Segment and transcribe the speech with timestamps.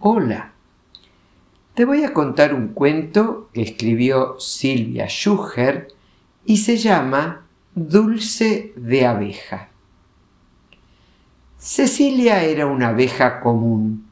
[0.00, 0.52] Hola.
[1.74, 5.88] Te voy a contar un cuento que escribió Silvia Schuher
[6.46, 9.70] y se llama Dulce de abeja.
[11.56, 14.08] Cecilia era una abeja común.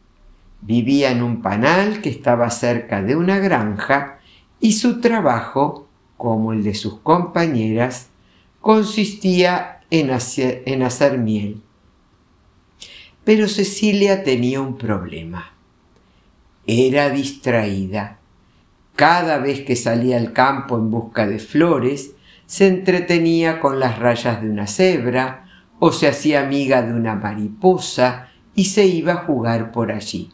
[0.60, 4.18] Vivía en un panal que estaba cerca de una granja
[4.58, 8.08] y su trabajo, como el de sus compañeras,
[8.60, 11.62] consistía en hacer, en hacer miel.
[13.22, 15.55] Pero Cecilia tenía un problema.
[16.66, 18.18] Era distraída.
[18.96, 22.12] Cada vez que salía al campo en busca de flores,
[22.46, 25.44] se entretenía con las rayas de una cebra
[25.78, 30.30] o se hacía amiga de una mariposa y se iba a jugar por allí.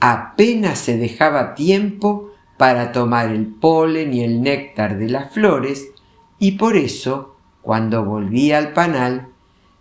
[0.00, 5.90] Apenas se dejaba tiempo para tomar el polen y el néctar de las flores
[6.38, 9.28] y por eso, cuando volvía al panal,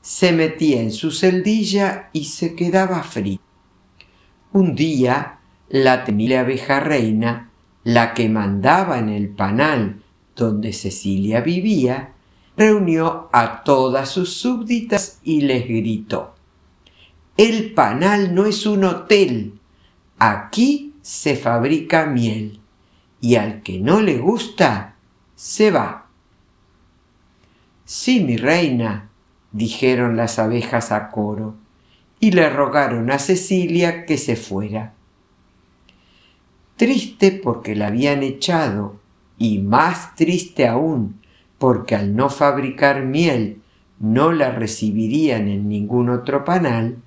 [0.01, 3.39] se metía en su celdilla y se quedaba frío.
[4.53, 7.51] Un día, la temible abeja reina,
[7.85, 10.03] la que mandaba en el panal
[10.35, 12.13] donde Cecilia vivía,
[12.57, 16.35] reunió a todas sus súbditas y les gritó,
[17.37, 19.59] El panal no es un hotel,
[20.19, 22.59] aquí se fabrica miel,
[23.21, 24.95] y al que no le gusta,
[25.35, 26.07] se va.
[27.85, 29.09] Sí, mi reina,
[29.53, 31.55] dijeron las abejas a coro,
[32.21, 34.93] y le rogaron a Cecilia que se fuera.
[36.77, 38.99] Triste porque la habían echado
[39.37, 41.19] y más triste aún
[41.57, 43.61] porque al no fabricar miel
[43.99, 46.97] no la recibirían en ningún otro panal,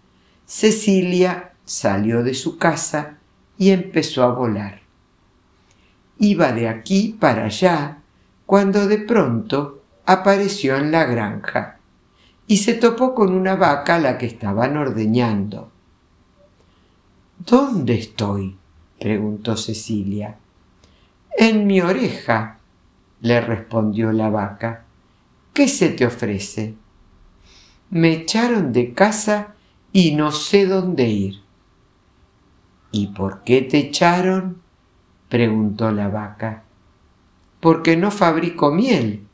[0.47, 3.19] Cecilia salió de su casa
[3.57, 4.81] y empezó a volar.
[6.19, 7.99] Iba de aquí para allá
[8.47, 11.74] cuando de pronto apareció en la granja
[12.47, 15.71] y se topó con una vaca a la que estaban ordeñando.
[17.39, 18.57] ¿Dónde estoy?
[18.99, 20.39] preguntó Cecilia.
[21.37, 22.59] En mi oreja,
[23.21, 24.85] le respondió la vaca.
[25.53, 26.75] ¿Qué se te ofrece?
[27.91, 29.55] Me echaron de casa
[29.93, 31.43] y no sé dónde ir.
[32.93, 34.63] ¿Y por qué te echaron?
[35.29, 36.65] preguntó la vaca.
[37.61, 39.27] Porque no fabrico miel,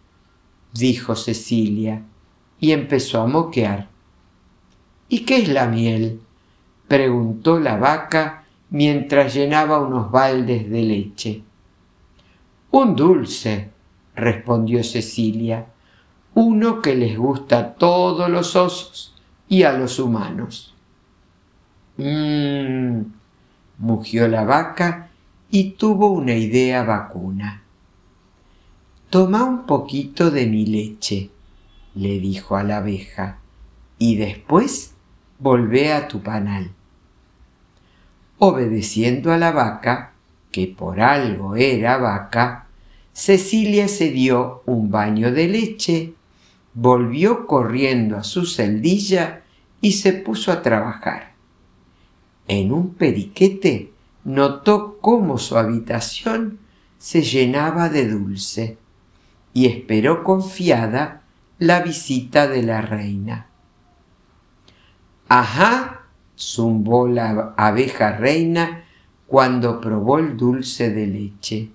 [0.72, 2.03] dijo Cecilia,
[2.60, 3.88] y empezó a moquear.
[5.09, 6.21] ¿Y qué es la miel?
[6.87, 11.43] preguntó la vaca mientras llenaba unos baldes de leche.
[12.70, 13.70] Un dulce,
[14.15, 15.66] respondió Cecilia,
[16.34, 19.15] uno que les gusta a todos los osos
[19.49, 20.75] y a los humanos.
[21.97, 23.03] Mmm,
[23.78, 25.10] mugió la vaca
[25.50, 27.62] y tuvo una idea vacuna.
[29.10, 31.31] Toma un poquito de mi leche,
[31.94, 33.38] le dijo a la abeja,
[33.98, 34.94] y después
[35.38, 36.70] volvé a tu panal.
[38.38, 40.12] Obedeciendo a la vaca,
[40.50, 42.66] que por algo era vaca,
[43.12, 46.14] Cecilia se dio un baño de leche,
[46.74, 49.42] volvió corriendo a su celdilla
[49.80, 51.32] y se puso a trabajar.
[52.48, 53.92] En un periquete
[54.24, 56.58] notó cómo su habitación
[56.98, 58.78] se llenaba de dulce
[59.52, 61.19] y esperó confiada
[61.60, 63.47] la visita de la reina.
[65.28, 66.06] Ajá,
[66.37, 68.84] zumbó la abeja reina
[69.26, 71.70] cuando probó el dulce de leche.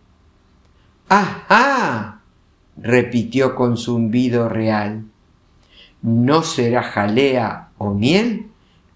[1.07, 2.22] ¡Ajá!
[2.75, 5.06] repitió con zumbido real.
[6.01, 8.47] No será jalea o miel,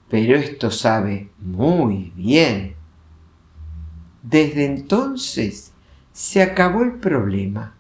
[0.10, 2.76] pero esto sabe muy bien.
[4.24, 5.72] Desde entonces
[6.14, 7.76] se acabó el problema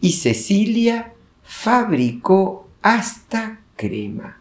[0.00, 1.14] y Cecilia
[1.48, 4.38] fabricó hasta crema.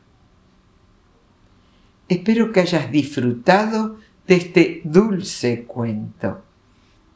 [2.09, 3.97] Espero que hayas disfrutado
[4.27, 6.43] de este dulce cuento.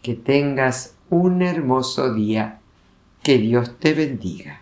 [0.02, 2.62] Que tengas un hermoso día.
[3.22, 4.62] Que Dios te bendiga.